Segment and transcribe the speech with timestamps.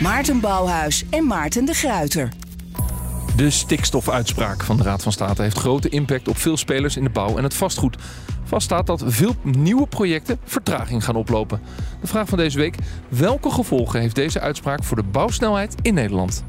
[0.00, 2.28] Maarten Bouwhuis en Maarten de Gruiter.
[3.36, 7.10] De stikstofuitspraak van de Raad van State heeft grote impact op veel spelers in de
[7.10, 7.96] bouw en het vastgoed.
[8.44, 11.60] Vast staat dat veel nieuwe projecten vertraging gaan oplopen.
[12.00, 12.76] De vraag van deze week:
[13.08, 16.44] welke gevolgen heeft deze uitspraak voor de bouwsnelheid in Nederland?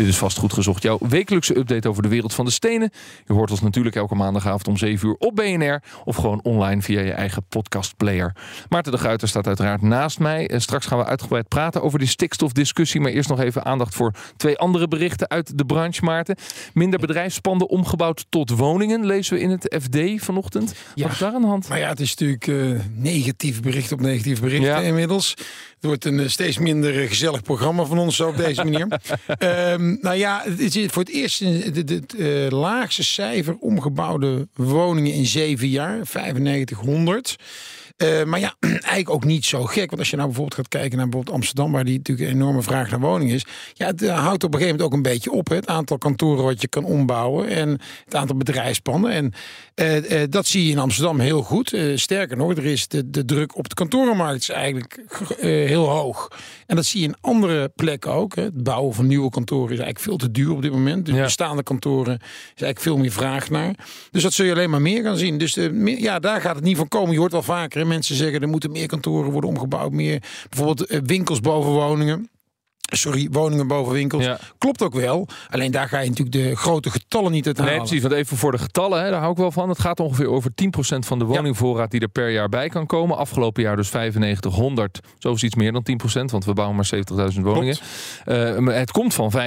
[0.00, 2.90] Dit is vast goed gezocht, jouw wekelijkse update over de wereld van de stenen.
[3.26, 7.00] Je hoort ons natuurlijk elke maandagavond om 7 uur op BNR of gewoon online via
[7.00, 8.36] je eigen podcastplayer.
[8.68, 10.48] Maarten de Guiter staat uiteraard naast mij.
[10.48, 13.00] En straks gaan we uitgebreid praten over die stikstofdiscussie.
[13.00, 16.36] Maar eerst nog even aandacht voor twee andere berichten uit de branche, Maarten.
[16.74, 20.74] Minder bedrijfspanden omgebouwd tot woningen, lezen we in het FD vanochtend.
[20.94, 21.68] Ja, Wat is daar aan de hand?
[21.68, 24.80] Maar ja, het is natuurlijk uh, negatief bericht op negatief bericht ja.
[24.80, 25.36] inmiddels.
[25.80, 28.86] Het wordt een eh, steeds minder gezellig programma van ons op deze manier.
[29.72, 35.26] um, nou ja, het is voor het eerst het uh, laagste cijfer omgebouwde woningen in
[35.26, 37.36] zeven jaar, 9500.
[38.02, 39.86] Uh, maar ja, eigenlijk ook niet zo gek.
[39.86, 42.62] Want als je nou bijvoorbeeld gaat kijken naar bijvoorbeeld Amsterdam, waar die natuurlijk een enorme
[42.62, 43.46] vraag naar woningen is.
[43.72, 45.48] Ja, het uh, houdt op een gegeven moment ook een beetje op.
[45.48, 45.54] Hè?
[45.54, 49.10] Het aantal kantoren wat je kan ombouwen en het aantal bedrijfspanden.
[49.10, 49.32] En
[49.74, 51.76] uh, dat zie je in Amsterdam heel goed.
[51.94, 55.04] sterker nog, er is de, de druk op de kantorenmarkt is eigenlijk
[55.38, 56.28] heel hoog.
[56.66, 58.34] En dat zie je in andere plekken ook.
[58.34, 58.42] Hè?
[58.42, 61.06] Het bouwen van nieuwe kantoren is eigenlijk veel te duur op dit moment.
[61.06, 61.22] De ja.
[61.22, 63.74] bestaande kantoren is eigenlijk veel meer vraag naar.
[64.10, 65.38] Dus dat zul je alleen maar meer gaan zien.
[65.38, 67.12] Dus de, ja, daar gaat het niet van komen.
[67.12, 71.40] Je hoort wel vaker mensen zeggen er moeten meer kantoren worden omgebouwd, meer bijvoorbeeld winkels
[71.40, 72.30] boven woningen.
[72.90, 74.24] Sorry, woningen boven winkels.
[74.24, 74.38] Ja.
[74.58, 75.28] Klopt ook wel.
[75.50, 77.72] Alleen daar ga je natuurlijk de grote getallen niet uit halen.
[77.72, 78.02] Nee, precies.
[78.02, 79.68] Want even voor de getallen, hè, daar hou ik wel van.
[79.68, 83.16] Het gaat ongeveer over 10% van de woningvoorraad die er per jaar bij kan komen.
[83.16, 85.00] Afgelopen jaar dus 9500.
[85.18, 86.90] Zo is iets meer dan 10%, want we bouwen maar
[87.32, 87.76] 70.000 woningen.
[88.26, 89.38] Uh, het komt van 15.000.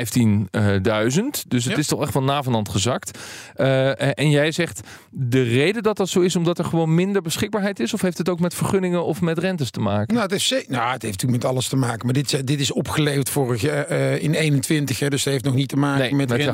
[1.48, 3.20] Dus het is toch echt van na van hand gezakt.
[3.56, 7.80] Uh, en jij zegt, de reden dat dat zo is, omdat er gewoon minder beschikbaarheid
[7.80, 7.94] is?
[7.94, 10.16] Of heeft het ook met vergunningen of met rentes te maken?
[10.16, 12.06] Nou, het, is, nou, het heeft natuurlijk met alles te maken.
[12.06, 15.00] Maar dit, dit is opgeleverd vorig jaar uh, in 21.
[15.00, 16.52] Hè, dus dat heeft nog niet te maken nee, met, met de.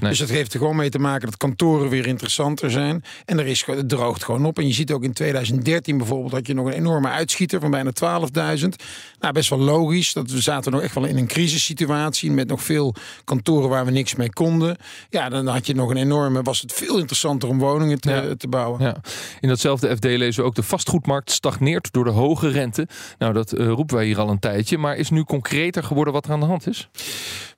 [0.00, 0.10] Nee.
[0.10, 3.04] Dus dat heeft er gewoon mee te maken dat kantoren weer interessanter zijn.
[3.24, 4.58] En er is, het droogt gewoon op.
[4.58, 7.90] En je ziet ook in 2013 bijvoorbeeld dat je nog een enorme uitschieter van bijna
[8.60, 8.68] 12.000.
[9.20, 10.12] Nou, best wel logisch.
[10.12, 13.90] Dat we zaten nog echt wel in een crisissituatie met nog veel kantoren waar we
[13.90, 14.76] niks mee konden.
[15.10, 16.42] Ja, dan had je nog een enorme.
[16.42, 18.34] Was het veel interessanter om woningen te, ja.
[18.36, 18.82] te bouwen.
[18.82, 18.96] Ja.
[19.40, 22.88] In datzelfde FD lezen we ook de vastgoedmarkt stagneert door de hoge rente.
[23.18, 26.26] Nou, dat uh, roepen wij hier al een tijdje, maar is nu concreter geworden wat
[26.26, 26.88] er aan de hand is?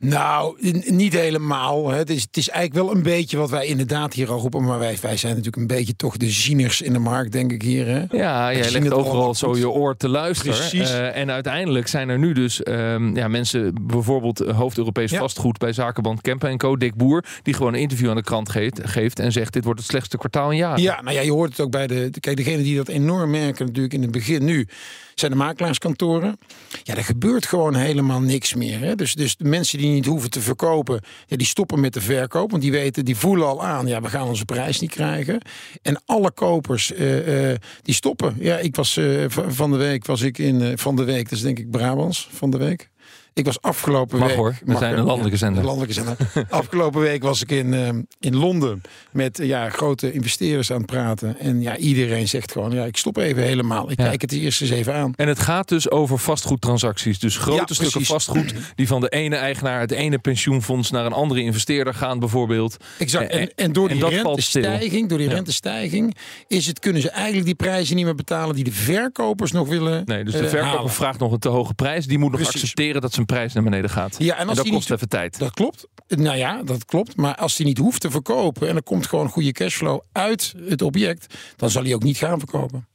[0.04, 0.56] Nou,
[0.86, 1.90] niet helemaal.
[1.90, 4.64] Het is, het is eigenlijk wel een beetje wat wij inderdaad hier al roepen.
[4.64, 7.62] Maar wij, wij zijn natuurlijk een beetje toch de zieners in de markt, denk ik
[7.62, 7.86] hier.
[7.86, 8.04] Hè?
[8.10, 10.54] Ja, jij legt overal zo je oor te luisteren.
[10.54, 10.90] Precies.
[10.90, 15.18] Uh, en uiteindelijk zijn er nu dus um, ja, mensen, bijvoorbeeld hoofd-Europees ja.
[15.18, 16.76] vastgoed bij Zakenband Kempen Co.
[16.76, 19.80] Dick Boer, die gewoon een interview aan de krant geeft, geeft en zegt: Dit wordt
[19.80, 20.82] het slechtste kwartaal in jaren.
[20.82, 22.10] Ja, nou ja, je hoort het ook bij de.
[22.20, 24.66] Kijk, degene die dat enorm merken, natuurlijk in het begin nu
[25.14, 26.38] zijn de makelaarskantoren.
[26.82, 28.80] Ja, er gebeurt gewoon helemaal niks meer.
[28.80, 28.94] Hè?
[28.94, 32.50] Dus, dus de mensen die niet hoeven te verkopen, ja, die stoppen met de verkoop.
[32.50, 35.40] Want die weten, die voelen al aan, ja, we gaan onze prijs niet krijgen.
[35.82, 38.36] En alle kopers, uh, uh, die stoppen.
[38.38, 41.42] Ja, ik was uh, van de week, was ik in, van de week, dat is
[41.42, 42.92] denk ik Brabants, van de week.
[43.34, 44.36] Ik was afgelopen Mag week.
[44.36, 45.58] hoor, we zijn een landelijke zender.
[45.58, 46.16] Een landelijke zender.
[46.48, 47.88] afgelopen week was ik in, uh,
[48.20, 51.38] in Londen met ja, grote investeerders aan het praten.
[51.38, 53.90] En ja, iedereen zegt gewoon: ja, ik stop even helemaal.
[53.90, 54.04] Ik ja.
[54.08, 55.12] kijk het eerst eens even aan.
[55.16, 57.18] En het gaat dus over vastgoedtransacties.
[57.18, 61.12] Dus grote ja, stukken vastgoed die van de ene eigenaar, het ene pensioenfonds naar een
[61.12, 62.76] andere investeerder gaan, bijvoorbeeld.
[62.98, 63.30] Exact.
[63.30, 67.54] En, en door die en rentestijging, door die rentestijging, is het, kunnen ze eigenlijk die
[67.54, 70.02] prijzen niet meer betalen die de verkopers nog willen.
[70.04, 70.90] Nee, dus de uh, verkoper halen.
[70.90, 72.06] vraagt nog een te hoge prijs.
[72.06, 72.62] Die moet nog Precies.
[72.62, 74.16] accepteren dat ze prijs naar beneden gaat.
[74.18, 75.38] Ja, en, als en dat die kost niet, even tijd.
[75.38, 75.86] Dat klopt.
[76.08, 77.16] Nou ja, dat klopt.
[77.16, 80.82] Maar als hij niet hoeft te verkopen en er komt gewoon goede cashflow uit het
[80.82, 82.86] object, dan zal hij ook niet gaan verkopen.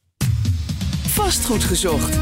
[1.08, 2.18] Vastgoed gezocht.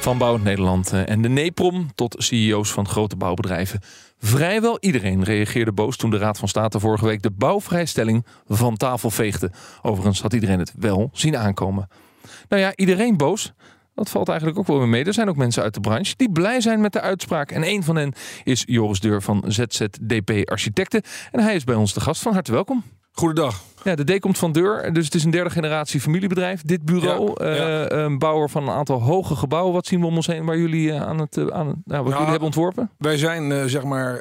[0.00, 3.80] Van Bouwend Nederland en de NEPROM tot CEO's van grote bouwbedrijven.
[4.18, 9.10] Vrijwel iedereen reageerde boos toen de Raad van State vorige week de bouwvrijstelling van tafel
[9.10, 9.50] veegde.
[9.82, 11.88] Overigens had iedereen het wel zien aankomen.
[12.48, 13.52] Nou ja, iedereen boos.
[13.98, 15.04] Dat valt eigenlijk ook wel weer mee.
[15.04, 17.50] Er zijn ook mensen uit de branche die blij zijn met de uitspraak.
[17.50, 18.12] En een van hen
[18.44, 21.02] is Joris Deur van ZZDP Architecten.
[21.32, 22.22] En hij is bij ons de gast.
[22.22, 22.84] Van harte welkom.
[23.12, 23.62] Goedendag.
[23.84, 24.92] Ja, de D komt van deur.
[24.92, 26.62] Dus het is een derde generatie familiebedrijf.
[26.62, 27.88] Dit bureau, Ja, ja.
[27.88, 29.72] eh, een bouwer van een aantal hoge gebouwen.
[29.72, 32.12] Wat zien we om ons heen waar jullie eh, aan het, eh, aan, nou, wat
[32.12, 32.90] jullie hebben ontworpen?
[32.98, 34.20] Wij zijn zeg maar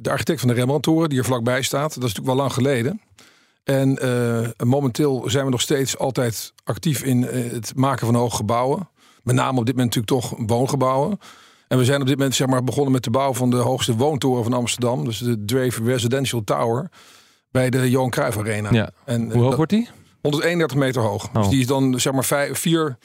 [0.00, 1.94] de architect van de Rembrandtoren die er vlakbij staat.
[1.94, 3.00] Dat is natuurlijk wel lang geleden.
[3.64, 3.98] En
[4.64, 8.88] momenteel zijn we nog steeds altijd actief in het maken van hoge gebouwen.
[9.22, 11.18] Met name op dit moment natuurlijk toch woongebouwen.
[11.68, 13.96] En we zijn op dit moment zeg maar, begonnen met de bouw van de hoogste
[13.96, 15.04] woontoren van Amsterdam.
[15.04, 16.88] Dus de Drave Residential Tower
[17.50, 18.68] bij de Johan Cruijff Arena.
[18.72, 18.90] Ja.
[19.04, 19.88] En, eh, Hoe hoog dat- wordt die?
[20.20, 21.26] 131 meter hoog.
[21.28, 21.34] Oh.
[21.34, 22.98] Dus die is dan zeg maar vijf, vier,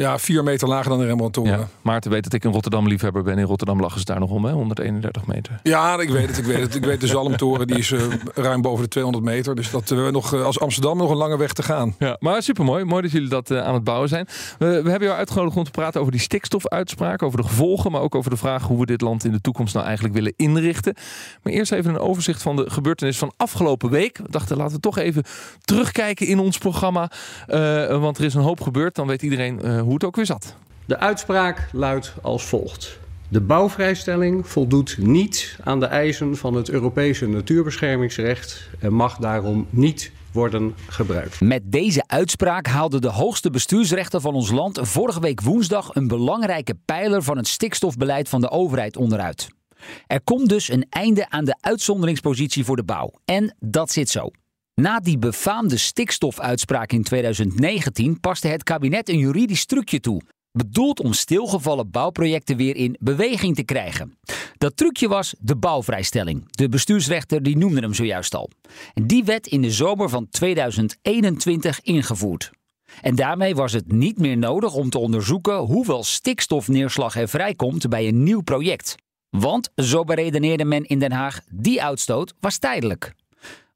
[0.00, 1.58] ja, vier meter lager dan de Rembrandtoren.
[1.58, 1.68] Ja.
[1.82, 3.38] Maarten weet dat ik een Rotterdam liefhebber ben.
[3.38, 4.52] In Rotterdam lachen ze daar nog om, hè?
[4.52, 5.60] 131 meter.
[5.62, 6.74] Ja, ik weet het, ik weet het.
[6.74, 8.00] Ik weet de Zalmtoren, die is eh,
[8.34, 9.54] ruim boven de 200 meter.
[9.54, 11.94] Dus dat we hebben nog eh, als Amsterdam nog een lange weg te gaan.
[11.98, 12.84] Ja, maar supermooi.
[12.84, 14.26] Mooi dat jullie dat eh, aan het bouwen zijn.
[14.58, 18.00] We, we hebben jou uitgenodigd om te praten over die stikstofuitspraak, over de gevolgen, maar
[18.00, 20.94] ook over de vraag hoe we dit land in de toekomst nou eigenlijk willen inrichten.
[21.42, 24.16] Maar eerst even een overzicht van de gebeurtenissen van afgelopen week.
[24.16, 25.22] We dachten, laten we toch even
[25.64, 27.10] terugkijken in ons programma.
[27.46, 28.94] Eh, want er is een hoop gebeurd.
[28.94, 30.54] Dan weet iedereen eh, hoe het ook weer zat.
[30.86, 32.98] De uitspraak luidt als volgt.
[33.28, 40.12] De bouwvrijstelling voldoet niet aan de eisen van het Europese natuurbeschermingsrecht en mag daarom niet
[40.32, 41.40] worden gebruikt.
[41.40, 46.74] Met deze uitspraak haalde de hoogste bestuursrechter van ons land vorige week woensdag een belangrijke
[46.84, 49.48] pijler van het stikstofbeleid van de overheid onderuit.
[50.06, 53.12] Er komt dus een einde aan de uitzonderingspositie voor de bouw.
[53.24, 54.30] En dat zit zo.
[54.80, 60.20] Na die befaamde stikstofuitspraak in 2019 paste het kabinet een juridisch trucje toe.
[60.52, 64.18] Bedoeld om stilgevallen bouwprojecten weer in beweging te krijgen.
[64.58, 66.44] Dat trucje was de bouwvrijstelling.
[66.50, 68.50] De bestuursrechter die noemde hem zojuist al.
[68.94, 72.50] En die werd in de zomer van 2021 ingevoerd.
[73.00, 78.08] En daarmee was het niet meer nodig om te onderzoeken hoeveel stikstofneerslag er vrijkomt bij
[78.08, 78.94] een nieuw project.
[79.30, 83.14] Want, zo beredeneerde men in Den Haag, die uitstoot was tijdelijk.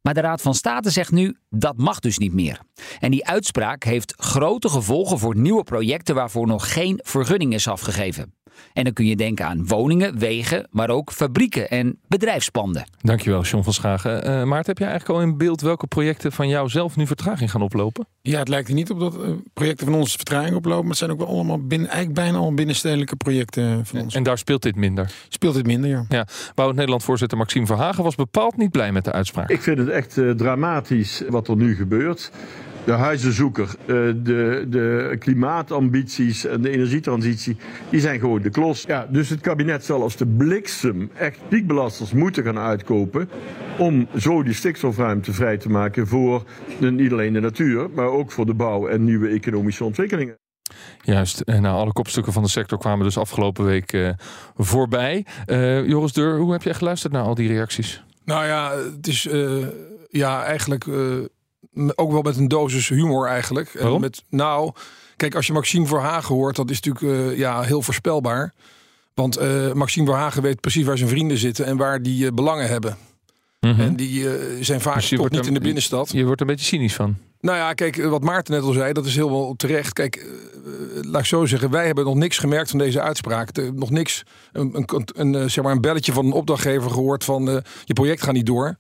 [0.05, 2.61] Maar de Raad van State zegt nu dat mag dus niet meer.
[2.99, 8.35] En die uitspraak heeft grote gevolgen voor nieuwe projecten waarvoor nog geen vergunning is afgegeven.
[8.73, 12.85] En dan kun je denken aan woningen, wegen, maar ook fabrieken en bedrijfspanden.
[13.01, 14.25] Dankjewel, John van Schagen.
[14.25, 17.51] Eh Maarten, heb jij eigenlijk al in beeld welke projecten van jou zelf nu vertraging
[17.51, 18.07] gaan oplopen?
[18.23, 20.81] Ja, het lijkt er niet op dat eh, projecten van ons vertraging oplopen.
[20.81, 24.15] Maar het zijn ook wel allemaal binnen, eigenlijk bijna al binnenstedelijke projecten van ons.
[24.15, 25.13] En daar speelt dit minder.
[25.29, 26.05] Speelt het minder, ja.
[26.09, 29.51] Ja, Bouwend Nederland-voorzitter Maxime Verhagen was bepaald niet blij met de uitspraak.
[29.51, 32.31] Ik vind het echt eh, dramatisch wat er nu gebeurt.
[32.85, 33.87] De huizenzoeker, eh,
[34.17, 37.57] de, de klimaatambities en de energietransitie,
[37.91, 38.85] die zijn gewoon de klos.
[38.87, 43.29] Ja, dus het kabinet zal als de bliksem echt piekbelasters moeten gaan uitkopen
[43.79, 46.45] om zo die stikstofruimte vrij te maken voor
[46.81, 50.37] de, niet alleen de natuur, maar ook voor de bouw en nieuwe economische ontwikkelingen.
[51.03, 54.11] Juist, en nou, alle kopstukken van de sector kwamen dus afgelopen week eh,
[54.57, 55.27] voorbij.
[55.47, 58.03] Eh, Joris Deur, hoe heb jij geluisterd naar al die reacties?
[58.25, 59.67] Nou ja, het is eh,
[60.11, 60.95] ja, eigenlijk eh,
[61.95, 63.75] ook wel met een dosis humor eigenlijk.
[63.75, 64.01] En Waarom?
[64.01, 64.73] Met, nou,
[65.17, 68.53] kijk, als je Maxime Verhagen hoort, dat is natuurlijk eh, ja, heel voorspelbaar.
[69.15, 72.69] Want eh, Maxime Verhagen weet precies waar zijn vrienden zitten en waar die eh, belangen
[72.69, 72.97] hebben.
[73.61, 74.29] En die
[74.65, 76.11] zijn vaak Dus toch niet er- in de binnenstad.
[76.13, 77.17] Je wordt er een beetje cynisch van.
[77.41, 79.93] Nou ja, kijk, wat Maarten net al zei, dat is heel wel terecht.
[79.93, 80.27] Kijk,
[81.03, 83.55] laat ik zo zeggen, wij hebben nog niks gemerkt van deze uitspraak.
[83.55, 84.23] De- nog niks,
[84.53, 87.45] een, een, een, zeg maar een belletje van een opdrachtgever gehoord van
[87.85, 88.77] je project gaat niet door.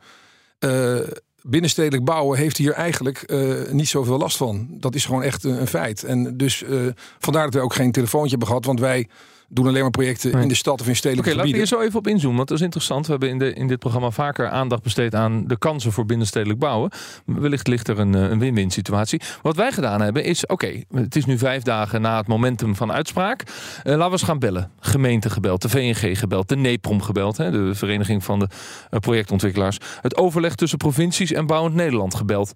[1.47, 4.67] Binnenstedelijk bouwen heeft hier eigenlijk eh, niet zoveel last van.
[4.71, 6.05] Dat is gewoon echt een, een feit.
[6.05, 6.79] En dus eh,
[7.19, 9.09] vandaar dat we ook geen telefoontje hebben gehad, want wij
[9.49, 10.43] doen alleen maar projecten Nee.
[10.43, 12.49] in de stad of in Oké, stedelijke laten we hier zo even op inzoomen, want
[12.49, 13.05] dat is interessant.
[13.07, 16.59] We hebben in, de, in dit programma vaker aandacht besteed aan de kansen voor binnenstedelijk
[16.59, 16.91] bouwen.
[17.25, 19.21] Wellicht ligt er een, eh, een win-win situatie.
[19.43, 22.93] Wat wij gedaan hebben is, oké, het is nu vijf dagen na het momentum van
[22.93, 23.43] uitspraak.
[23.43, 24.71] Eh, laten we eens gaan bellen.
[24.81, 28.49] Gemeente gebeld, de VNG gebeld, de NEPROM gebeld, hè, de Vereniging van de
[28.91, 29.79] eh, Projectontwikkelaars.
[30.01, 32.53] Het overleg tussen provincies en Bouwend Nederland gebeld.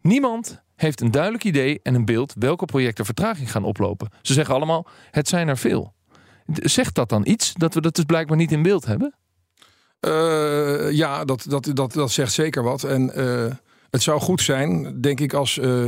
[0.00, 4.08] Niemand heeft een duidelijk idee en een beeld welke projecten vertraging gaan oplopen.
[4.22, 5.94] Ze zeggen allemaal, het zijn er veel.
[6.52, 9.14] Zegt dat dan iets dat we dat dus blijkbaar niet in beeld hebben?
[10.00, 12.84] Eh, ja, dat, dat, dat, dat zegt zeker wat.
[12.84, 13.54] En eh,
[13.90, 15.84] het zou goed zijn, denk ik, als, eh,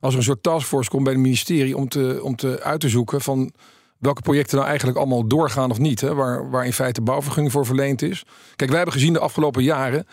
[0.00, 2.88] als er een soort taskforce komt bij het ministerie om te, om te uit te
[2.88, 3.52] zoeken van
[3.98, 6.00] welke projecten nou eigenlijk allemaal doorgaan of niet.
[6.00, 8.22] Hè, waar, waar in feite bouwvergunning voor verleend is.
[8.56, 10.06] Kijk, wij hebben gezien de afgelopen jaren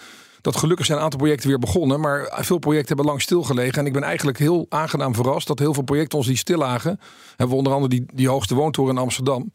[0.46, 2.00] dat gelukkig zijn een aantal projecten weer begonnen.
[2.00, 3.80] Maar veel projecten hebben lang stilgelegen.
[3.80, 7.00] En ik ben eigenlijk heel aangenaam verrast dat heel veel projecten ons die stil lagen.
[7.30, 9.52] Hebben we onder andere die, die hoogste woontoren in Amsterdam.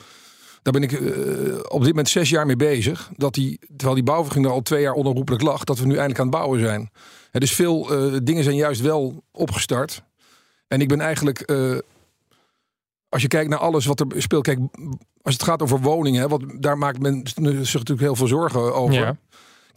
[0.63, 3.11] Daar ben ik eh, op dit moment zes jaar mee bezig.
[3.17, 6.19] Dat die, terwijl die bouwvergunning er al twee jaar onherroepelijk lag, dat we nu eindelijk
[6.19, 6.91] aan het bouwen zijn.
[7.31, 10.03] Hè, dus veel eh, dingen zijn juist wel opgestart.
[10.69, 11.79] En ik ben eigenlijk, eh,
[13.09, 14.59] als je kijkt naar alles wat er speelt, kijk,
[15.23, 18.95] als het gaat over woningen, wat, daar maakt men zich natuurlijk heel veel zorgen over.
[18.95, 19.17] Ja.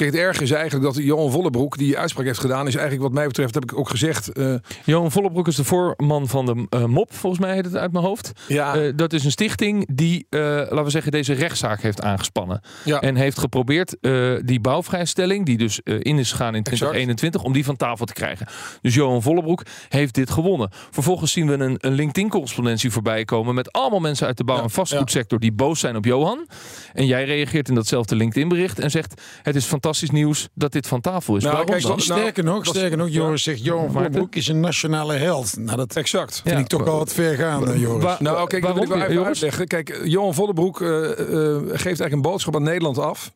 [0.03, 3.13] Kijk, het erg is eigenlijk dat Johan Vollebroek die uitspraak heeft gedaan, is eigenlijk wat
[3.13, 4.37] mij betreft, heb ik ook gezegd.
[4.37, 4.55] Uh,
[4.85, 8.05] Johan Vollebroek is de voorman van de uh, MOP, volgens mij heet het uit mijn
[8.05, 8.31] hoofd.
[8.47, 8.77] Ja.
[8.77, 12.61] Uh, dat is een stichting die, laten we zeggen, deze rechtszaak heeft aangespannen.
[12.85, 13.01] Ja.
[13.01, 13.97] En heeft geprobeerd
[14.45, 18.47] die bouwvrijstelling, die dus in is gegaan in 2021, om die van tafel te krijgen.
[18.81, 20.69] Dus Johan Vollebroek heeft dit gewonnen.
[20.91, 24.69] Vervolgens zien we een, een LinkedIn-correspondentie voorbij komen met allemaal mensen uit de bouw- en
[24.69, 26.47] vastgoedsector die boos zijn op Johan.
[26.93, 31.01] En jij reageert in datzelfde LinkedIn-bericht en zegt: Het is fantastisch nieuws dat dit van
[31.01, 31.43] tafel is.
[31.43, 31.91] Nou, Waarom kijk, dan?
[31.91, 33.91] dat- sterker nog, sterker nog, Joris zegt Johan?
[33.91, 35.57] Voorbroek is een nationale held.
[35.57, 36.41] Nou, dat exact.
[36.43, 36.61] vind Ja.
[36.61, 38.19] ik toch wel wat ver gaan, eh, Joris.
[38.19, 39.27] Nou, kijk, dat wil ik wel waarom, even Joris?
[39.43, 39.67] uitleggen.
[39.67, 43.31] Kijk, Johan Vollebroek eh, eh, geeft eigenlijk een boodschap aan Nederland af.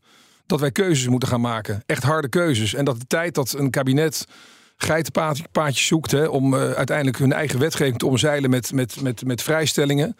[0.46, 1.84] Dat wij keuzes moeten gaan maken.
[1.86, 2.74] Echt harde keuzes.
[2.74, 4.26] En dat de tijd dat een kabinet
[4.78, 6.12] geitenpaadjes zoekt...
[6.12, 10.16] Hè, om eh, uiteindelijk hun eigen wetgeving te omzeilen met, met, met, met vrijstellingen...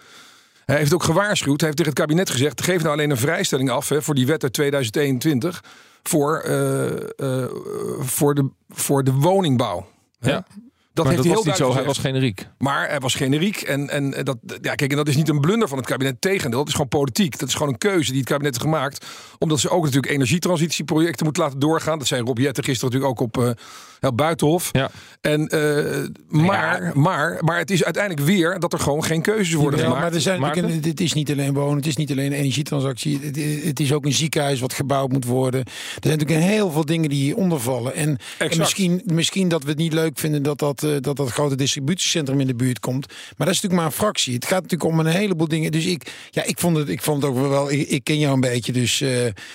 [0.68, 1.60] Hij heeft ook gewaarschuwd.
[1.60, 4.26] Hij heeft tegen het kabinet gezegd: geef nou alleen een vrijstelling af hè, voor die
[4.26, 5.64] wet uit 2021
[6.04, 7.50] voor, eh, eh,
[8.00, 9.88] voor, de, voor de woningbouw.
[10.20, 10.46] Ja.
[10.98, 12.16] Dat Maar heeft dat hij was niet zo, duidelijk hij was gezegd.
[12.16, 12.48] generiek.
[12.58, 13.62] Maar hij was generiek.
[13.62, 16.22] En, en dat, ja, kijk, en dat is niet een blunder van het kabinet.
[16.22, 17.40] Tegendeel, dat is gewoon politiek.
[17.40, 19.06] Dat is gewoon een keuze die het kabinet heeft gemaakt.
[19.40, 21.98] Omdat ze ook natuurlijk energietransitieprojecten moeten laten doorgaan.
[21.98, 23.52] Dat zei Rob Jetten gisteren natuurlijk ook op eh
[24.00, 24.70] heel Buitenhof.
[24.72, 24.90] Ja.
[25.22, 29.80] En, eh, maar, maar, maar het is uiteindelijk weer dat er gewoon geen keuzes worden
[29.80, 30.04] Ja, gemaakt.
[30.04, 33.20] maar er zijn een- het is niet alleen wonen, het is niet alleen een energietransactie.
[33.24, 35.60] Het, het is ook een ziekenhuis wat gebouwd moet worden.
[35.66, 37.94] Er zijn natuurlijk heel veel dingen die hieronder vallen.
[37.96, 41.56] En, en misschien, misschien dat we het niet leuk vinden dat dat, dat dat grote
[41.56, 43.08] distributiecentrum in de buurt komt.
[43.08, 44.34] Maar dat is natuurlijk maar een fractie.
[44.34, 45.72] Het gaat natuurlijk om een heleboel dingen.
[45.72, 47.72] Dus ik, ja, ik, vond, het, ik vond het ook wel.
[47.72, 48.72] Ik, ken jou een beetje.
[48.72, 49.10] Dus eh,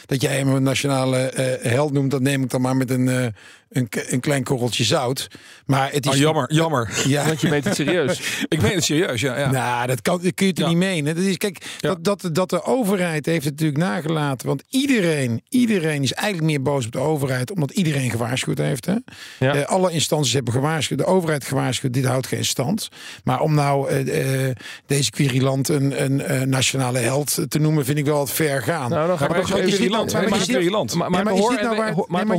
[0.06, 3.08] dat jij hem een nationale eh, held noemt, dat neem ik dan maar met een,
[3.08, 3.26] eh,
[3.72, 5.28] een, een klein korreltje zout.
[5.66, 6.12] Maar het is.
[6.12, 6.90] Oh, jammer, jammer.
[7.06, 7.26] Ja.
[7.26, 8.20] Want je meent het serieus.
[8.48, 9.38] Ik meen het serieus, ja.
[9.38, 9.50] ja.
[9.50, 10.70] Nou, dat, kan, dat kun je toch Ja.
[10.70, 11.14] niet menen.
[11.14, 11.94] Dat is, kijk, Ja.
[11.94, 14.46] dat, dat, dat de overheid heeft het natuurlijk nagelaten.
[14.46, 17.50] Want iedereen, iedereen is eigenlijk meer boos op de overheid.
[17.52, 18.86] Omdat iedereen gewaarschuwd heeft.
[18.86, 18.94] Hè?
[19.38, 19.54] Ja.
[19.54, 20.98] Eh, alle instanties hebben gewaarschuwd.
[20.98, 21.92] De overheid gewaarschuwd.
[21.92, 22.88] Dit houdt geen stand.
[23.24, 27.84] Maar om nou eh, eh, deze querilant een, een eh, nationale held te noemen...
[27.84, 28.90] vind ik wel wat ver gaan.
[28.90, 30.40] Nou, dan ga maar ik toch is dit even nou- hier maar land.
[30.40, 32.26] is dit nou- Maar, maar, Ja, maar maar, is hoor, dit nou waar het- maar,
[32.26, 32.36] maar maar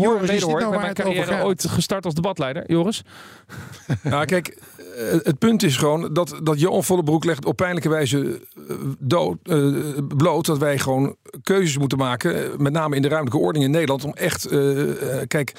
[1.25, 2.63] carrière ooit gestart als debatleider.
[2.72, 3.01] Joris?
[4.03, 8.42] Nou, kijk, eh, het punt is gewoon dat, dat Johan Vollebroek legt op pijnlijke wijze
[8.70, 9.68] eh, dood, eh,
[10.18, 14.03] bloot dat wij gewoon keuzes moeten maken, met name in de ruimtelijke ordening in Nederland,
[14.03, 14.48] om echt,
[15.27, 15.53] kijk,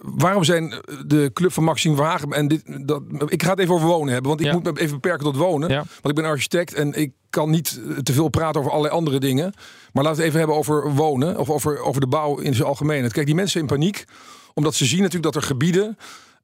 [0.00, 0.74] waarom zijn
[1.06, 4.28] de club van Maxime Verhagen en dit, dat, ik ga het even over wonen hebben,
[4.28, 4.52] want ik Ja.
[4.52, 5.76] moet me even beperken tot wonen, Ja.
[5.76, 9.52] want ik ben architect en ik kan niet te veel praten over allerlei andere dingen,
[9.92, 12.68] maar laten we het even hebben over wonen of over, over de bouw in zijn
[12.68, 13.12] algemeenheid.
[13.12, 14.04] Kijk, die mensen in paniek,
[14.54, 15.96] omdat ze zien natuurlijk dat er gebieden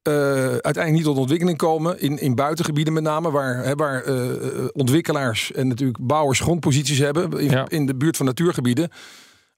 [0.02, 0.12] eh,
[0.46, 2.00] uiteindelijk niet tot ontwikkeling komen.
[2.00, 7.38] In, in buitengebieden met name, waar, hè, waar eh, ontwikkelaars en natuurlijk bouwers grondposities hebben.
[7.40, 7.68] In, Ja.
[7.68, 8.90] in de buurt van natuurgebieden.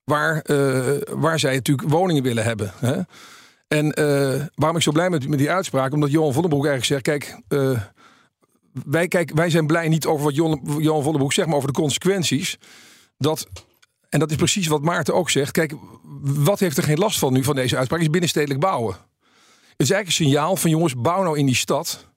[0.04, 0.80] Waar, eh,
[1.10, 2.72] waar zij natuurlijk woningen willen hebben.
[2.76, 3.00] Hè.
[3.68, 7.18] En eh, waarom ik zo blij ben met die uitspraak, omdat Johan Vollebroek eigenlijk zegt:
[7.22, 7.40] kijk.
[7.48, 7.80] eh,
[8.86, 11.78] wij, kijk, wij zijn blij niet over wat Johan, Johan Vollebroek zegt, maar over de
[11.80, 12.58] consequenties.
[13.18, 13.46] Dat,
[14.12, 15.50] en dat is precies wat Maarten ook zegt.
[15.50, 15.72] Kijk,
[16.22, 18.00] wat heeft er geen last van nu van deze uitspraak?
[18.00, 18.94] Is binnenstedelijk bouwen.
[19.70, 22.10] Het is eigenlijk een signaal van jongens, bouw nou in die stad.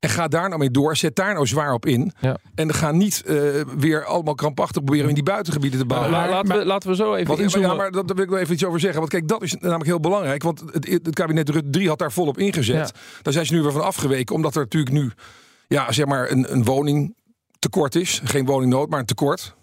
[0.00, 0.96] En ga daar nou mee door.
[0.96, 2.12] Zet daar nou zwaar op in.
[2.20, 2.36] Ja.
[2.54, 3.36] En ga niet eh,
[3.76, 6.10] weer allemaal krampachtig proberen in die buitengebieden te bouwen.
[6.10, 7.70] La- laten, we, laten we zo even Want, inzoomen.
[7.70, 8.98] ja, maar dat, daar wil ik wel even iets over zeggen.
[8.98, 10.42] Want kijk, dat is namelijk heel belangrijk.
[10.42, 12.76] Want het, het kabinet Rutte 3 had daar volop ingezet.
[12.76, 13.00] Ja.
[13.22, 14.34] Daar zijn ze nu weer van afgeweken.
[14.34, 15.12] Omdat er natuurlijk nu
[15.68, 17.16] ja, zeg maar een, een woning
[17.58, 18.20] tekort is.
[18.24, 19.54] Geen woningnood, maar een tekort.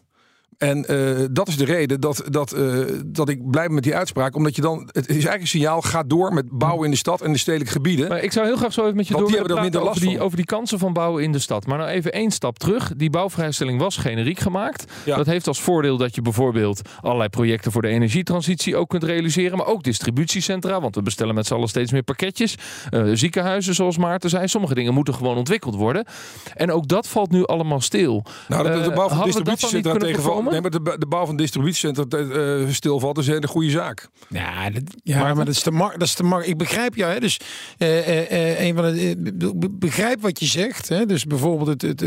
[0.58, 3.96] En eh, dat is de reden dat, dat, eh, dat ik blij ben met die
[3.96, 4.36] uitspraak.
[4.36, 7.22] Omdat je dan, het is eigenlijk een signaal, ga door met bouwen in de stad
[7.22, 8.08] en de stedelijke gebieden.
[8.08, 10.02] Maar ik zou heel graag zo even met je door willen er praten over last
[10.02, 11.66] die, over die kansen van bouwen in de stad.
[11.66, 12.92] Maar nou even één stap terug.
[12.96, 14.92] Die bouwvrijstelling was generiek gemaakt.
[15.06, 15.16] Ja.
[15.16, 19.58] Dat heeft als voordeel dat je bijvoorbeeld allerlei projecten voor de energietransitie ook kunt realiseren.
[19.58, 22.56] Maar ook distributiecentra, want we bestellen met z'n allen steeds meer pakketjes.
[22.90, 24.48] Eh, ziekenhuizen, zoals Maarten zei.
[24.48, 26.06] Sommige dingen moeten gewoon ontwikkeld worden.
[26.54, 28.24] En ook dat valt nu allemaal stil.
[28.48, 32.04] Nou, de, de bouw van dat distributiecentra kunnen Nee, maar de, de bouw van distributiecentra
[32.18, 34.08] eh, stilvalt is een hele goede zaak.
[34.30, 37.20] Ja, dat, ja maar, dat is te mak- dat is mak- Ik begrijp jou, hè?
[37.20, 37.40] Dus
[37.78, 40.90] eh, eh, eh, een van de, be- be- begrijp wat je zegt.
[40.90, 41.06] Hè?
[41.06, 42.00] Dus bijvoorbeeld het,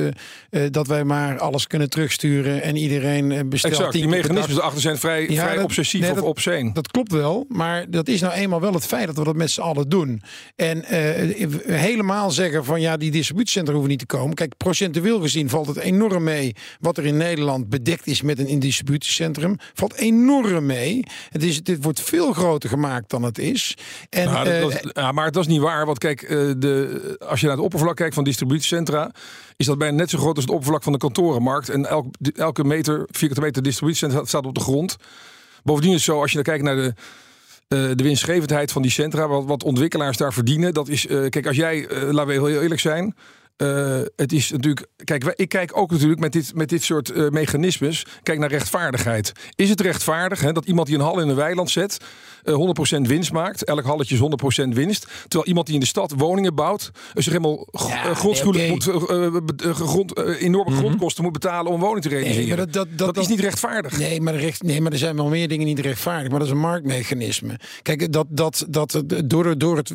[0.51, 3.73] het, dat wij maar alles kunnen terugsturen en iedereen bestelt.
[3.73, 3.93] Exact.
[3.93, 6.73] Die mechanismes erachter zijn vrij, Ja, vrij dat- obsessief nee, of dat- obscene.
[6.73, 9.51] Dat klopt wel, maar dat is nou eenmaal wel het feit dat we dat met
[9.51, 10.23] z'n allen doen.
[10.57, 10.99] En eh,
[11.67, 14.35] helemaal zeggen van ja, die distributiecentra hoeven niet te komen.
[14.35, 18.59] Kijk, procentueel gezien valt het enorm mee wat er in Nederland bedekt is met een
[18.59, 19.57] distributiecentrum.
[19.75, 21.05] Valt enorm mee.
[21.31, 23.77] Het is, dit wordt veel groter gemaakt dan het is.
[24.11, 25.87] En, Nou, dat- eh, dat ja, maar dat is niet waar.
[25.87, 29.11] Want kijk, eh, de, als je naar het oppervlak kijkt van distributiecentra,
[29.57, 31.69] is dat bijna net zo groot als het oppervlak van de kantorenmarkt.
[31.69, 32.07] En elk,
[32.37, 34.97] elke meter, vierkante meter distributiecentrum staat op de grond.
[35.63, 39.29] Bovendien is het zo, als je dan kijkt naar de, de winstgevendheid van die centra,
[39.29, 40.75] wat, wat ontwikkelaars daar verdienen.
[40.75, 43.15] Dat is, kijk, als jij, laten we heel eerlijk zijn,
[43.63, 44.87] uh, het is natuurlijk.
[45.05, 48.07] Kijk, ik kijk ook natuurlijk met dit, met dit soort uh, mechanismes.
[48.23, 49.33] Kijk naar rechtvaardigheid.
[49.55, 51.97] Is het rechtvaardig hè, dat iemand die een hal in een weiland zet.
[52.45, 53.65] Uh, eh, 100% winst maakt.
[53.65, 54.21] Elk halletje is
[54.65, 55.07] 100% winst.
[55.23, 56.91] Terwijl iemand die in de stad woningen bouwt.
[57.15, 58.85] zich helemaal ja, grondschuwelijk moet.
[59.63, 60.77] grond, enorme mm -hmm.
[60.77, 62.47] grondkosten moet betalen om een woning te realiseren.
[62.47, 63.99] Nee, dat, dat, dat, dat, is niet rechtvaardig.
[63.99, 66.31] Nee maar, recht, nee, maar er zijn wel meer dingen niet rechtvaardig.
[66.31, 67.59] Maar dat is een marktmechanisme.
[67.83, 69.93] Kijk, dat, dat, dat, door, door het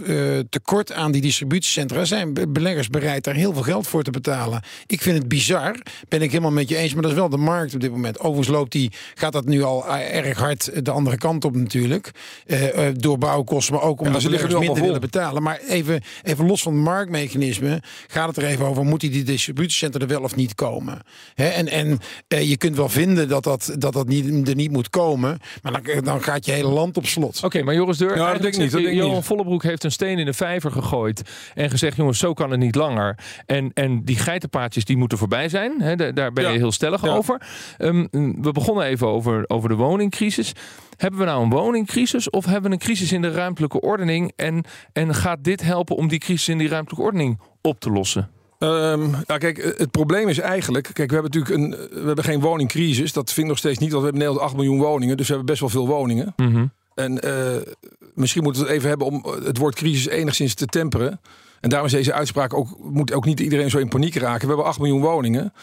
[0.50, 2.06] tekort aan die distributiecentra.
[2.06, 4.62] zijn beleggers bereid daar heel veel geld voor te betalen.
[4.88, 5.76] Ik vind het bizar,
[6.08, 8.20] ben ik helemaal met je eens, maar dat is wel de markt op dit moment.
[8.20, 12.12] Overigens loopt die, gaat dat nu al erg hard de andere kant op natuurlijk.
[12.46, 15.44] Uh, door bouwkosten, maar ook omdat ja, ze liggen minder willen betalen.
[15.44, 19.24] Maar even, even los van het marktmechanisme gaat het er even over, moet die, die
[19.24, 21.00] distributiecentra er wel of niet komen?
[21.34, 21.48] Hè?
[21.48, 24.90] En, en uh, je kunt wel vinden dat dat, dat, dat niet, er niet moet
[24.90, 27.44] komen, maar dan, dan gaat je hele land op slot.
[27.44, 28.72] Oké, maar Joris Deur, ja, dat denk ik niet.
[28.72, 31.22] Dat Johan Vollebroek heeft een steen in de vijver gegooid
[31.54, 33.18] en gezegd, jongens, zo kan het niet langer.
[33.46, 35.82] En, en die geitenpaadjes die moeten voorbij zijn.
[35.82, 37.42] Hè, daar ben je heel stellig over.
[37.78, 38.08] Um,
[38.42, 40.54] we begonnen even over, over de woningcrisis.
[40.98, 44.32] Hebben we nou een woningcrisis of hebben we een crisis in de ruimtelijke ordening?
[44.36, 48.30] En, en gaat dit helpen om die crisis in die ruimtelijke ordening op te lossen?
[48.60, 50.90] Um, ja, kijk, het probleem is eigenlijk.
[50.94, 53.14] Kijk, we hebben natuurlijk een, we hebben geen woningcrisis.
[53.14, 55.18] Dat vind ik nog steeds niet, want we hebben Nederland 8 miljoen woningen.
[55.18, 56.34] Dus we hebben best wel veel woningen.
[56.36, 57.74] Mm En uh,
[58.14, 61.20] misschien moeten we het even hebben om het woord crisis enigszins te temperen.
[61.62, 64.42] En daarom is deze uitspraak ook, moet ook niet iedereen zo in paniek raken.
[64.42, 65.54] We hebben 8 miljoen woningen.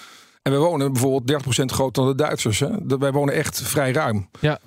[0.43, 2.61] En we wonen bijvoorbeeld 30% groter dan de Duitsers.
[2.61, 2.69] Hè?
[2.99, 4.29] Wij wonen echt vrij ruim.
[4.41, 4.61] Ja.
[4.61, 4.63] 40%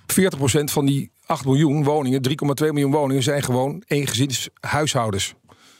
[0.63, 2.33] van die 8 miljoen woningen, 3,2
[2.71, 5.33] miljoen woningen, zijn gewoon eengezinshuishoudens.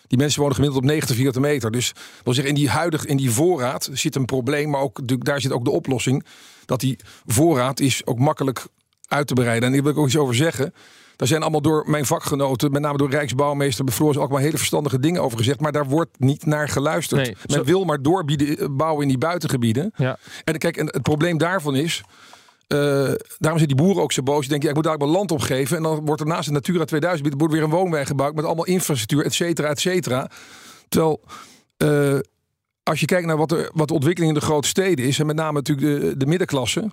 [0.08, 1.72] Die mensen wonen gemiddeld op 90 vierkante meter.
[1.72, 5.42] Dus wil zeggen, in die huidige, in die voorraad zit een probleem, maar ook daar
[5.42, 6.26] zit ook de oplossing.
[6.66, 8.66] Dat die voorraad is ook makkelijk
[9.08, 9.68] uit te bereiden.
[9.68, 10.74] En daar wil ik ook iets over zeggen.
[11.16, 15.00] Daar zijn allemaal door mijn vakgenoten, met name door Rijksbouwmeester Bevloors, ook maar hele verstandige
[15.00, 15.60] dingen over gezegd.
[15.60, 17.22] Maar daar wordt niet naar geluisterd.
[17.22, 19.92] Nee, Men wil maar doorbieden, eh, bouwen in die buitengebieden.
[19.96, 20.18] Ja.
[20.44, 22.04] En kijk, en het probleem daarvan is.
[22.68, 22.80] Uh,
[23.38, 24.40] daarom zijn die boeren ook zo boos.
[24.40, 25.78] Die denken, ja, ik moet daar mijn land opgeven.
[25.78, 28.66] En dan wordt er naast de Natura 2000 wordt weer een woonweg gebouwd met allemaal
[28.66, 30.30] infrastructuur, et cetera, et cetera.
[30.90, 31.22] Terwijl,
[31.84, 32.20] uh,
[32.84, 35.26] als je kijkt naar wat, er, wat de ontwikkeling in de grote steden is, en
[35.26, 36.92] met name natuurlijk de, de middenklasse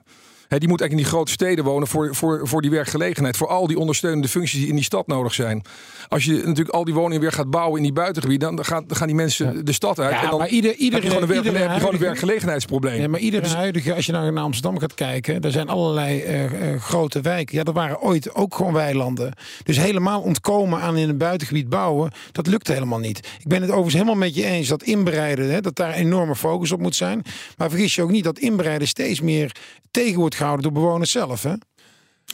[0.49, 3.37] die moet eigenlijk in die grote steden wonen voor, voor, voor die werkgelegenheid.
[3.37, 5.63] Voor al die ondersteunende functies die in die stad nodig zijn.
[6.09, 8.97] Als je natuurlijk al die woningen weer gaat bouwen in die buitengebieden, dan, gaan, dan
[8.97, 10.11] gaan die mensen de stad uit.
[10.11, 13.01] Ja, en dan maar ieder, ieder, heb je gewoon een, werk, gewoon een werkgelegenheidsprobleem.
[13.01, 16.81] Ja, maar iedere huidige, als je naar, naar Amsterdam gaat kijken, er zijn allerlei uh,
[16.81, 17.57] grote wijken.
[17.57, 19.33] Ja, dat waren ooit ook gewoon weilanden.
[19.65, 23.19] Dus helemaal ontkomen aan in een buitengebied bouwen, dat lukt helemaal niet.
[23.19, 26.73] Ik ben het overigens helemaal met je eens dat inbreiden, hè, dat daar enorme focus
[26.73, 27.23] op moet zijn.
[27.57, 29.53] Maar vergis je ook niet dat inbreiden steeds meer
[29.91, 31.43] tegen wordt gehouden door bewoners zelf.
[31.43, 31.53] Hè?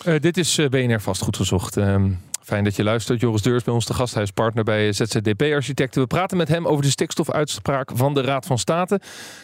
[0.07, 1.77] Uh, dit is uh, BNR vastgoed gezocht.
[1.77, 2.05] Uh,
[2.49, 3.21] Fijn dat je luistert.
[3.21, 6.01] Joris Deurs bij ons de gasthuispartner bij ZZDP Architecten.
[6.01, 9.01] We praten met hem over de stikstofuitspraak van de Raad van State.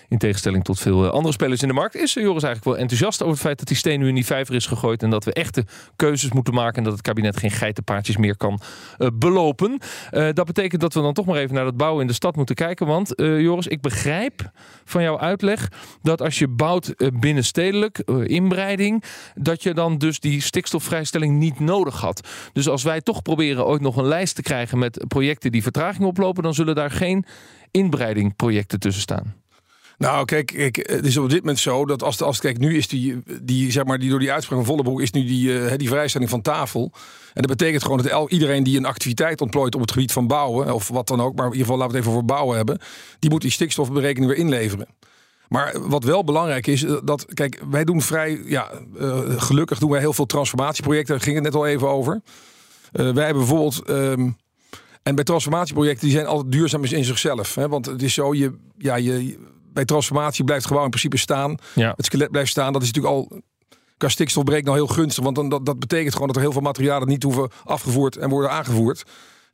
[0.09, 3.21] In tegenstelling tot veel eh, andere spelers in de markt is Joris eigenlijk wel enthousiast
[3.21, 5.33] over het feit dat die steen nu in die vijver is gegooid en dat we
[5.33, 5.65] echte
[5.97, 8.61] keuzes moeten maken en dat het kabinet geen geitenpaardjes meer kan
[8.99, 9.79] uh, belopen.
[10.13, 12.37] Uh, dat betekent dat we dan toch maar even naar het bouwen in de stad
[12.37, 12.87] moeten kijken.
[12.87, 14.51] Want Joris, ik begrijp
[14.85, 15.69] van jouw uitleg
[16.03, 22.29] dat als je bouwt binnenstedelijk, inbreiding, dat je dan dus die stikstofvrijstelling niet nodig had.
[22.53, 26.05] Dus als wij toch proberen ooit nog een lijst te krijgen met projecten die vertraging
[26.05, 27.25] oplopen, dan zullen daar geen
[27.71, 29.35] inbreidingprojecten tussen staan.
[29.99, 32.89] Nou, kijk, kijk, het is op dit moment zo dat als, als kijk, nu is
[32.89, 35.89] die, die, zeg maar, die door die uitspraak van Vollebroek is nu die, uh, die
[35.89, 36.93] vrijstelling van tafel.
[37.33, 40.75] En dat betekent gewoon dat iedereen die een activiteit ontplooit op het gebied van bouwen,
[40.75, 42.79] of wat dan ook, maar in ieder geval laten we het even voor bouwen hebben,
[43.19, 44.87] die moet die stikstofberekening weer inleveren.
[45.49, 49.91] Maar wat wel belangrijk is, eh, dat, kijk, wij doen vrij, ja, uh, gelukkig doen
[49.91, 52.21] wij heel veel transformatieprojecten, daar ging het net al even over.
[52.95, 53.89] Uh, wij hebben bijvoorbeeld.
[53.89, 54.37] Um,
[55.03, 57.55] en bij transformatieprojecten die zijn altijd duurzaam in zichzelf.
[57.55, 57.69] Hè?
[57.69, 59.39] Want het is zo, je, ja, je,
[59.73, 61.57] bij transformatie blijft gewoon in principe staan.
[61.75, 61.93] Ja.
[61.97, 62.73] Het skelet blijft staan.
[62.73, 63.41] Dat is natuurlijk al
[63.97, 65.25] qua stikstof breekt nou heel gunstig.
[65.25, 68.29] Want dan, dat, dat betekent gewoon dat er heel veel materialen niet hoeven afgevoerd en
[68.29, 69.05] worden aangevoerd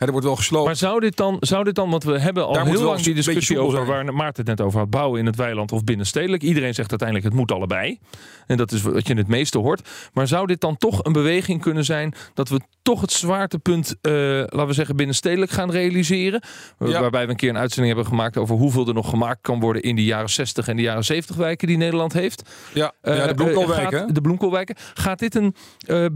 [0.06, 0.66] er wordt wel gesloopt.
[0.66, 3.58] Maar zou dit dan, zou dit dan want we hebben al heel lang die discussie
[3.58, 6.42] over waar Maarten het net over had, bouwen in het weiland of binnenstedelijk.
[6.42, 7.98] Iedereen zegt uiteindelijk het moet allebei.
[8.46, 9.88] En dat is wat je het meeste hoort.
[10.12, 14.12] Maar zou dit dan toch een beweging kunnen zijn dat we toch het zwaartepunt, uh,
[14.38, 16.42] laten we zeggen, binnenstedelijk gaan realiseren?
[16.78, 19.82] Waarbij we een keer een uitzending hebben gemaakt over hoeveel er nog gemaakt kan worden
[19.82, 22.50] in die jaren 60 en de jaren 70 wijken die Nederland heeft.
[22.72, 24.08] Ja, uh, ja de bloemkoolwijken.
[24.08, 24.76] Uh, de bloemkoolwijken.
[24.94, 25.54] Gaat dit een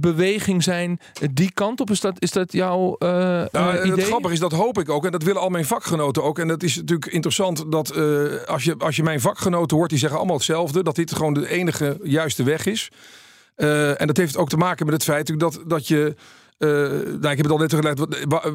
[0.01, 1.01] beweging zijn
[1.33, 1.91] die kant op?
[1.91, 5.05] Is dat, is dat jouw nou, uh, het grappige is, dat hoop ik ook.
[5.05, 6.39] En dat willen al mijn vakgenoten ook.
[6.39, 9.99] En dat is natuurlijk interessant dat uh, als, je, als je mijn vakgenoten hoort, die
[9.99, 10.83] zeggen allemaal hetzelfde.
[10.83, 12.91] Dat dit gewoon de enige juiste weg is.
[13.57, 16.15] Uh, en dat heeft ook te maken met het feit dat, dat je
[16.59, 18.07] Uh, nou, ik heb het al net gelegd.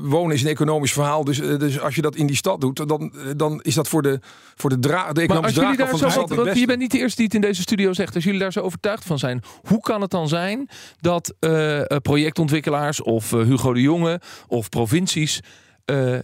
[0.01, 1.23] Wonen is een economisch verhaal.
[1.23, 4.01] Dus, uh, dus als je dat in die stad doet, dan, dan is dat voor
[4.01, 4.19] de,
[4.55, 6.97] voor de, dra de economische maar als jullie daar zo, want Je bent niet de
[6.97, 8.15] eerste die het in deze studio zegt.
[8.15, 13.01] Als jullie daar zo overtuigd van zijn, hoe kan het dan zijn dat uh, projectontwikkelaars
[13.01, 15.39] of Hugo de Jonge of provincies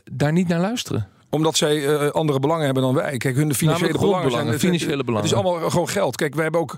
[0.03, 1.07] daar niet naar luisteren?
[1.29, 3.17] Omdat zij uh, andere belangen hebben dan wij.
[3.17, 4.59] Kijk, hun financiële belangen zijn...
[4.59, 5.29] Financiële belangen.
[5.29, 6.15] Het is allemaal gewoon geld.
[6.15, 6.77] Kijk, wij hebben ook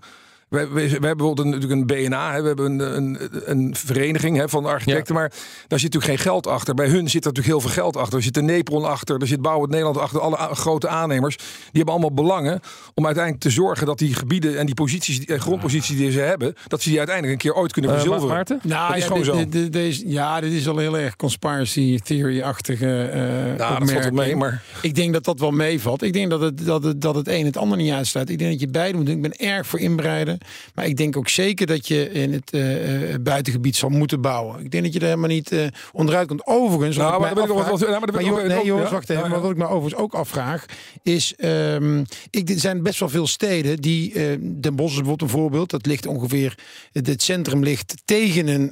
[0.49, 3.75] we, we, we, hebben bijvoorbeeld een, natuurlijk een BNA, hè, we hebben een, een, een
[3.75, 5.29] vereniging hè, van architecten, maar
[5.67, 6.73] daar zit natuurlijk geen geld achter.
[6.73, 8.17] Bij hun zit er natuurlijk heel veel geld achter.
[8.17, 11.35] Er zit de Nepron achter, er zit Bouwend Nederland achter, alle grote aannemers.
[11.35, 12.59] Die hebben allemaal belangen
[12.93, 16.53] om uiteindelijk te zorgen dat die gebieden en die posities, die, grondposities die ze hebben,
[16.67, 18.29] dat ze die uiteindelijk een keer ooit kunnen eh, verzilveren.
[18.29, 18.59] Uh, Maarten?
[18.63, 19.61] Nou, dat is ja, gewoon dit, zo.
[19.61, 24.11] Dit, dit, ja, dit is al heel erg conspiracy theory-achtige uh, nou, dat valt wel
[24.11, 24.63] mee, maar...
[24.81, 26.01] Ik denk dat dat wel meevalt.
[26.01, 28.29] Ik denk dat het, dat, het, dat het een het ander niet uitsluit.
[28.29, 29.15] Ik denk dat je beide moet doen.
[29.15, 30.36] Ik ben erg voor inbreiden,
[30.73, 34.63] maar ik denk ook zeker dat je in het uh, buitengebied zal moeten bouwen.
[34.63, 36.45] Ik denk dat je er helemaal niet uh, onderuit komt.
[36.45, 38.93] Overigens, nou, maar, afvraag, wat, wat, nou, maar, maar ook, nee, jongens, ja?
[38.93, 39.23] wacht even.
[39.23, 40.65] Ja, maar wat ik me overigens ook afvraag
[41.03, 45.21] is, um, ik, er zijn best wel veel steden die, uh, Den Bosch is bijvoorbeeld
[45.21, 46.57] een voorbeeld, dat ligt ongeveer,
[46.91, 48.71] het centrum ligt tegen een,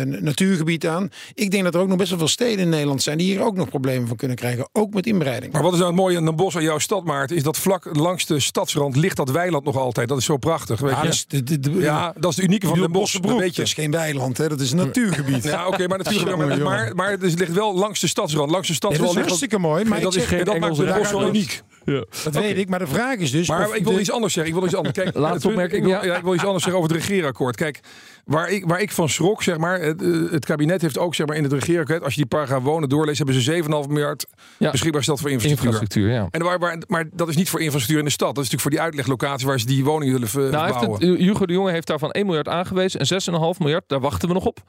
[0.00, 1.10] een natuurgebied aan.
[1.34, 3.42] Ik denk dat er ook nog best wel veel steden in Nederland zijn die hier
[3.42, 5.52] ook nog problemen van kunnen krijgen, ook met inbreiding.
[5.52, 7.56] Maar wat is nou het mooie aan Den Bosch en jouw stad, Maarten, is dat
[7.56, 10.08] vlak langs de stadsrand ligt dat weiland nog altijd.
[10.08, 10.80] Dat is zo prachtig.
[10.80, 11.08] Weet ja, je?
[11.08, 13.20] Dus de, de, de, ja, dat is het unieke van Den Bosch.
[13.20, 13.56] Broek, weet je.
[13.56, 14.48] Dat is geen weiland, hè?
[14.48, 15.44] dat is een natuurgebied.
[15.44, 16.36] Ja, oké, okay, maar natuurlijk.
[16.36, 18.50] Maar, maar, maar het ligt wel langs de stadsrand.
[18.50, 19.84] Langs de stadsrand nee, dat is hartstikke mooi.
[19.84, 21.62] Maar dat, is geen dat maakt Den Bosch wel uniek.
[21.92, 22.04] Ja.
[22.24, 23.48] Dat weet ik, maar de vraag is dus.
[23.48, 24.00] Maar ik wil de...
[24.00, 24.52] iets anders zeggen.
[24.52, 24.94] Ik wil iets anders.
[24.94, 25.86] Kijk, Laatste opmerking.
[25.86, 27.56] Ik wil, ja, ik wil iets anders zeggen over het regeerakkoord.
[27.56, 27.80] Kijk,
[28.24, 29.80] waar ik, waar ik van schrok, zeg maar.
[29.80, 32.02] Het, het kabinet heeft ook, zeg maar, in het regeerakkoord.
[32.02, 34.26] Als je die paragraaf wonen doorleest, hebben ze 7,5 miljard
[34.58, 34.70] ja.
[34.70, 35.70] beschikbaar gesteld voor infrastructuur.
[35.70, 36.28] infrastructuur ja.
[36.30, 38.34] En waar, waar, maar dat is niet voor infrastructuur in de stad.
[38.34, 41.00] Dat is natuurlijk voor die uitleglocatie waar ze die woningen willen nou, bouwen.
[41.00, 44.28] Heeft het, Hugo de Jonge heeft daarvan 1 miljard aangewezen en 6,5 miljard, daar wachten
[44.28, 44.62] we nog op.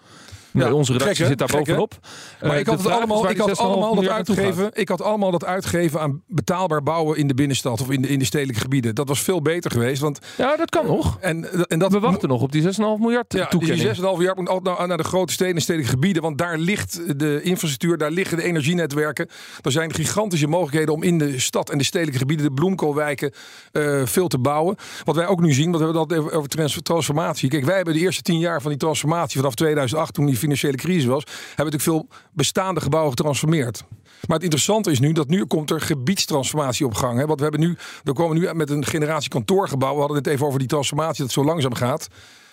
[0.52, 1.94] Ja, onze redactie gek, zit daar gek, bovenop.
[2.42, 4.70] Maar uh, ik had, het allemaal, ik had allemaal dat uitgeven.
[4.74, 8.20] Ik had allemaal dat uitgeven aan betaalbaar bouwen in de binnenstad of in de, in
[8.20, 8.96] de stedelijke gebieden.
[8.96, 10.02] Dat was veel beter geweest.
[10.02, 11.18] Want, ja, dat kan nog.
[11.20, 12.70] En, en dat, we wachten nog op die 6,5
[13.00, 13.34] miljard.
[13.34, 16.22] Ja, die 6,5 miljard moet altijd naar, naar de grote steden en stedelijke gebieden.
[16.22, 19.30] Want daar ligt de infrastructuur, daar liggen de energienetwerken.
[19.62, 23.32] Er zijn gigantische mogelijkheden om in de stad en de stedelijke gebieden, de bloemkoolwijken,
[23.72, 24.76] uh, veel te bouwen.
[25.04, 27.50] Wat wij ook nu zien, want we hebben het over transformatie.
[27.50, 30.78] Kijk, wij hebben de eerste tien jaar van die transformatie vanaf 2008, toen die financiële
[30.78, 31.24] crisis was,
[31.56, 33.84] hebben natuurlijk veel bestaande gebouwen getransformeerd.
[34.28, 37.20] Maar het interessante is nu dat nu komt er gebiedstransformatie op gang.
[37.20, 37.26] Hè?
[37.26, 40.02] Want we hebben nu, we komen nu met een generatie kantoorgebouwen.
[40.02, 42.08] We hadden het even over die transformatie dat het zo langzaam gaat.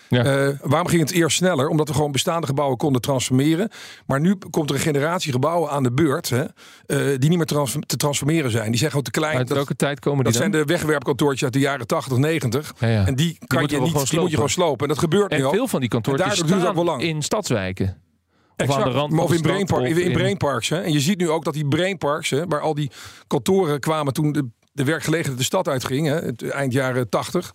[0.09, 0.47] Ja.
[0.47, 1.67] Uh, waarom ging het eerst sneller?
[1.67, 3.69] Omdat we gewoon bestaande gebouwen konden transformeren.
[4.05, 6.29] Maar nu komt er een generatie gebouwen aan de beurt.
[6.29, 6.49] Hè, uh,
[7.19, 8.69] die niet meer trans te transformeren zijn.
[8.69, 9.37] Die zijn gewoon te klein.
[9.37, 10.51] Uit welke tijd komen die Dat dan?
[10.51, 12.73] zijn de wegwerpkantoortjes uit de jaren 80, 90.
[12.79, 13.05] Ja, ja.
[13.05, 14.81] En die, kan je, niet, die moet je gewoon slopen.
[14.81, 15.51] En dat gebeurt en nu al.
[15.51, 17.01] veel van die kantoortjes staan ook wel lang.
[17.01, 17.97] in stadswijken.
[18.57, 18.79] Exact.
[18.79, 20.69] Of aan de rand maar of van in, de stad, brainpark, of in, in- brainparks.
[20.69, 20.81] Hè?
[20.81, 22.91] En je ziet nu ook dat die brainparks, hè, waar al die
[23.27, 27.51] kantoren kwamen toen de, de werkgelegenheid de stad uitging, hè, het, eind jaren 80.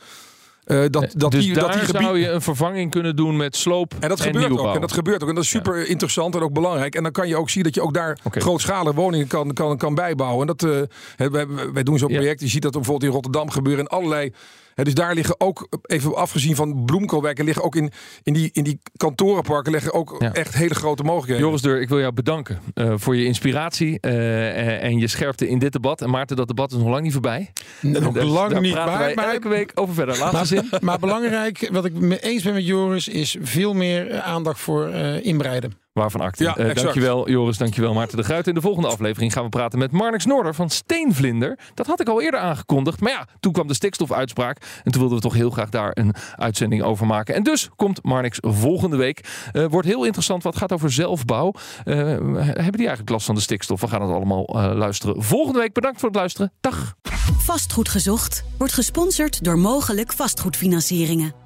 [0.65, 3.37] eh, dat, dat dus die, daar dat die gebied, zou je een vervanging kunnen doen
[3.37, 4.69] met sloop en dat gebeurt nieuwbouw.
[4.69, 4.75] ook.
[4.75, 5.29] En dat gebeurt ook.
[5.29, 6.95] En dat is super interessant en ook belangrijk.
[6.95, 9.95] En dan kan je ook zien dat je ook daar grootschalige woningen kan, kan, kan
[9.95, 10.41] bijbouwen.
[10.49, 10.81] En dat, eh,
[11.17, 12.17] hè, wij, wij doen zo'n Ja.
[12.17, 12.41] project.
[12.41, 13.85] Je ziet dat bijvoorbeeld in Rotterdam gebeuren.
[13.85, 14.33] En allerlei.
[14.75, 17.91] Dus daar liggen ook, even afgezien van bloemkoolwerken, liggen ook in,
[18.23, 20.33] in, die, in die kantorenparken liggen ook Ja.
[20.33, 21.45] echt hele grote mogelijkheden.
[21.45, 25.59] Joris Deur, ik wil jou bedanken eh, voor je inspiratie eh, en je scherpte in
[25.59, 26.03] dit debat.
[26.03, 27.53] En Maarten, dat debat is nog lang niet voorbij.
[27.81, 29.07] Nog Dus lang daar niet praten bij.
[29.07, 30.19] wij Maar, elke week over verder.
[30.19, 30.69] Laatste zin.
[30.81, 34.89] maar belangrijk, wat ik me eens ben met Joris, is veel meer eh, aandacht voor
[34.89, 35.82] eh, inbreiden.
[35.93, 36.45] Waarvan acte.
[36.45, 36.83] Ja, Eh, exact.
[36.83, 38.47] dankjewel Joris, dankjewel Maarten de Gruit.
[38.47, 41.59] In de volgende aflevering gaan we praten met Marnix Noorder van Steenvlinder.
[41.75, 43.01] Dat had ik al eerder aangekondigd.
[43.01, 44.57] Maar ja, toen kwam de stikstofuitspraak.
[44.85, 47.35] En toen wilden we toch heel graag daar een uitzending over maken.
[47.35, 49.21] En dus komt Marnix volgende week.
[49.53, 51.53] Eh, wordt heel interessant wat gaat over zelfbouw.
[51.85, 53.81] Eh, hebben die eigenlijk last van de stikstof?
[53.81, 55.23] We gaan het allemaal eh, luisteren.
[55.23, 56.53] Volgende week bedankt voor het luisteren.
[56.61, 56.95] Dag.
[57.39, 61.42] Vastgoed gezocht wordt gesponsord door mogelijk vastgoedfinancieringen.